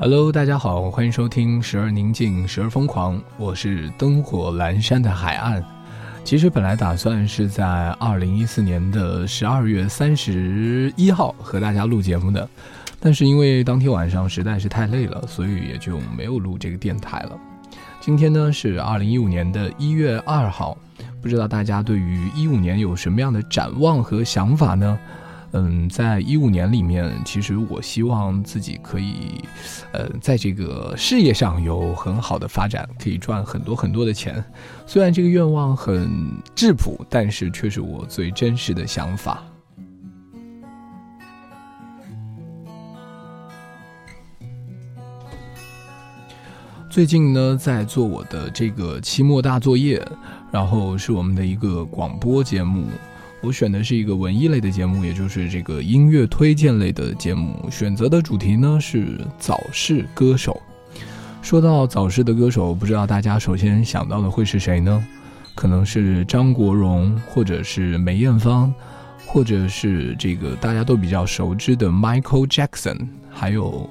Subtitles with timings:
[0.00, 3.20] Hello，大家好，欢迎收听时而宁静，时而疯狂。
[3.36, 5.60] 我是灯火阑珊的海岸。
[6.22, 7.66] 其实本来打算是在
[7.98, 12.48] 二零一四年的十二月三十一号和大家录节目的，
[13.00, 17.36] 但是因为当天晚上实在是太累了，所以也就没有录这个电台了。
[18.00, 20.78] 今天呢是二零一五年的一月二号，
[21.20, 24.96] 不知道大家对于一五年有什么样的展望和想法呢？
[25.52, 29.42] 嗯，在一五年里面，其实我希望自己可以，
[29.92, 34.44] 呃，在这个事业上有很好的发展，可以赚很多很多的钱。
[34.86, 36.10] 虽然这个愿望很
[36.54, 39.42] 质朴，但是却是我最真实的想法。
[46.90, 50.06] 最近呢，在做我的这个期末大作业，
[50.50, 52.84] 然后是我们的一个广播节目。
[53.40, 57.68] 我选的是一个文艺类的节目，也就是这个音乐推荐类的节目。
[57.70, 60.60] 选择的主题呢是早逝歌手。
[61.40, 65.06] 说到早逝的歌手，不知道大家首先想到的会是谁呢？
[65.54, 68.72] 可能是张国荣，或者是梅艳芳，
[69.26, 73.88] 或者是这个大家都比较熟知的 Michael Jackson，还有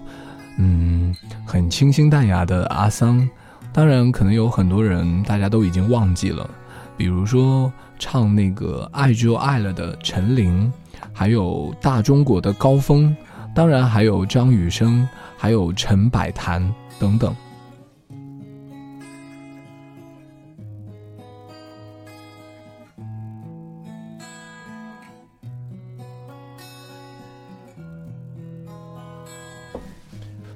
[0.58, 3.28] 嗯很清新淡雅的阿桑。
[3.74, 6.50] 当然，可能有很多人大家都已经忘记了，
[6.98, 7.72] 比如说。
[8.00, 10.72] 唱那个爱就爱了的陈琳，
[11.12, 13.18] 还有大中国的高峰，
[13.56, 17.36] 当然还有张雨生，还有陈百潭等等。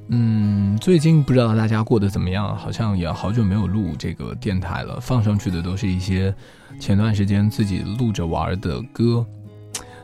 [0.09, 6.33] 嗯，最近不知道大家过得怎么样，好像也好久没有录这个电台了，放上去的都是一些。
[6.79, 9.23] 前段时间自己录着玩的歌，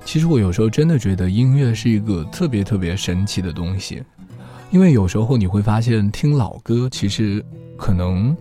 [0.06, 4.03] 其实我有时候真的觉得音乐是一个特别特别神奇的东西，
[4.69, 7.44] 因为有时候你会发现听老歌，其实
[7.75, 8.38] 可能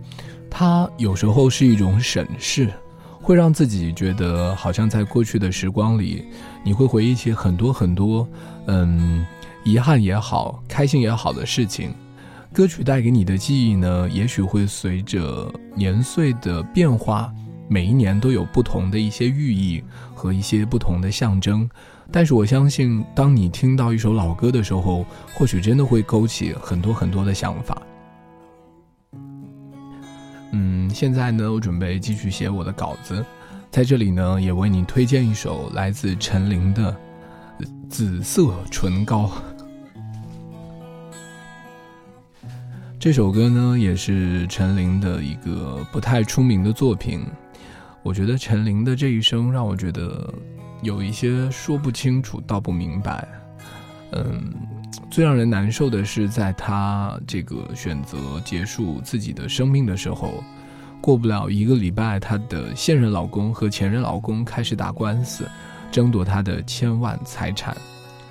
[0.47, 2.71] 它有时候是一种审视，
[3.19, 6.23] 会让自己觉得好像在过去的时光里，
[6.63, 8.27] 你会回忆起很多很多，
[8.67, 9.25] 嗯，
[9.63, 11.91] 遗憾也好，开心也好的事情。
[12.53, 17.31] 歌曲带给你的记忆呢，也许会随着年岁的变化。
[17.69, 19.83] 每一年都有不同的一些寓意
[20.15, 21.69] 和一些不同的象征，
[22.09, 27.81] 但是我相信，当你听到一首老歌的时候，或许真的会勾起很多很多的想法。
[30.53, 33.23] 嗯，现在呢，我准备继续写我的稿子，
[33.69, 36.95] 在这里呢，也为你推荐一首来自陈琳的
[37.89, 39.25] 《紫色唇膏》。
[42.99, 47.23] 这首歌呢，也是陈琳的一个不太出名的作品。
[48.01, 50.33] 我觉得陈琳的这一生让我觉得
[50.81, 53.27] 有一些说不清楚、道不明白。
[54.13, 54.51] 嗯，
[55.11, 60.43] 最让人难受的是，在她这个选择结束自己的生命的时候，
[60.99, 65.47] 过不了一个礼拜，她的现任老公和前任老公开始打官司，
[65.91, 67.77] 争夺她的千万财产。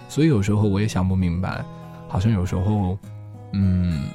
[0.09, 1.65] 所以有时候我也想不明白，
[2.09, 2.99] 好像有时候，
[3.53, 4.09] 嗯，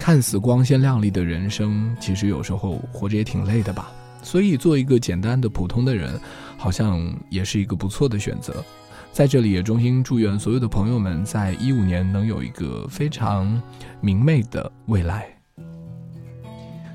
[0.00, 3.92] 看似光鲜亮丽的人生，其实有时候活着也挺累的吧。
[4.22, 6.18] 所以，做一个简单的普通的人，
[6.56, 8.64] 好像也是一个不错的选择。
[9.12, 13.60] 在这里，也衷心祝愿所有的朋友们，在一五年能有一个非常
[14.00, 15.26] 明媚的未来。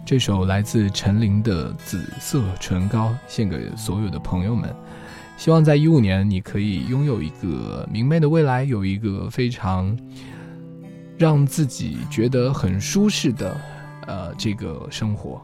[0.03, 4.75] 这首来自陈琳的《紫色唇膏》献给所有的朋友们，
[5.37, 9.95] 希望在一五年你可以拥有一个明媚的未来，有一个非常
[11.17, 13.55] 让自己觉得很舒适的
[14.05, 15.41] 呃这个生活。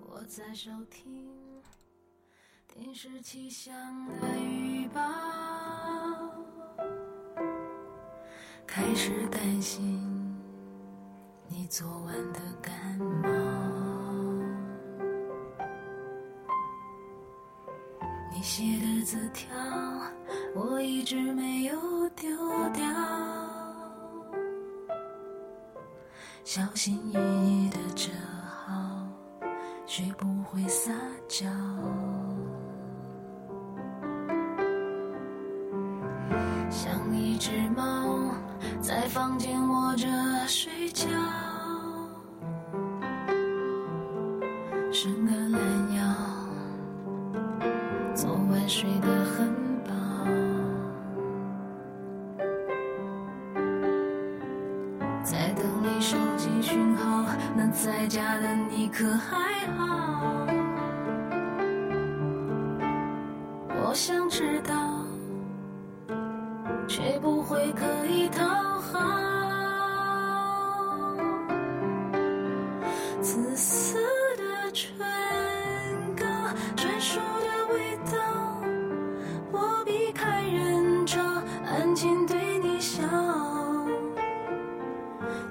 [0.00, 1.26] 我在收听
[2.66, 3.74] 电视气象
[4.20, 5.00] 的预报，
[8.66, 10.36] 开始担心
[11.48, 13.83] 你昨晚的感冒。
[18.44, 19.56] 写的字条，
[20.54, 21.74] 我一直没有
[22.10, 22.28] 丢
[22.74, 22.84] 掉，
[26.44, 28.10] 小心翼翼的折
[28.66, 29.08] 好。
[29.86, 30.92] 学不会撒
[31.26, 31.46] 娇，
[36.68, 38.30] 像一只猫
[38.78, 40.06] 在房间窝着
[40.46, 41.08] 睡觉，
[55.24, 57.24] 在等你手机讯号，
[57.56, 60.46] 那在家的你可还好？
[63.70, 64.74] 我想知道，
[66.86, 68.53] 却不会刻意逃。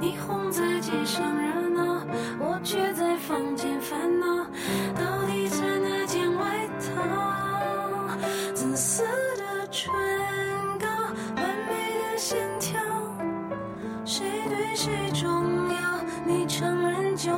[0.03, 2.03] 霓虹在街上热闹，
[2.37, 4.43] 我却在房间烦恼。
[4.93, 8.17] 到底穿哪件外套？
[8.53, 9.05] 紫色
[9.37, 9.93] 的唇
[10.77, 10.87] 膏，
[11.37, 12.81] 完美的线条，
[14.03, 16.01] 谁对谁重要？
[16.25, 17.31] 你承认就。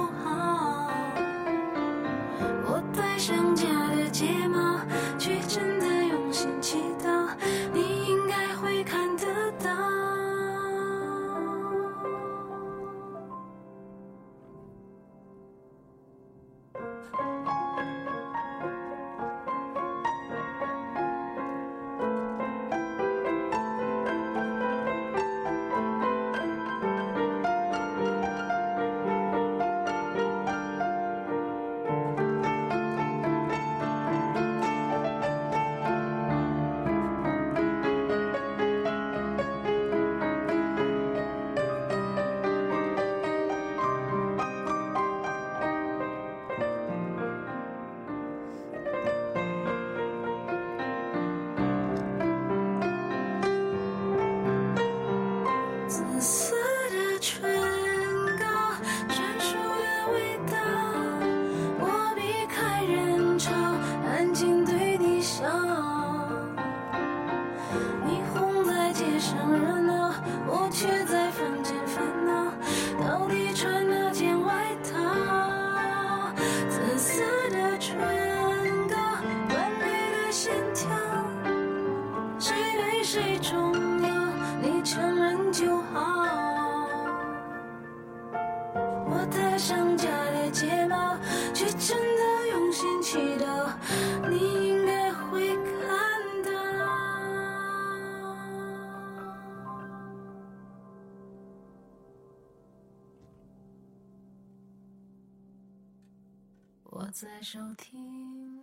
[107.15, 108.61] 在收听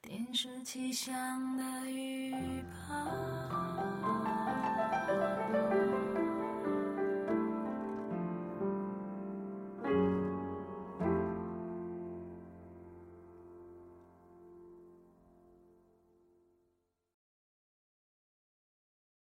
[0.00, 2.32] 电视机响的预
[2.88, 4.37] 报。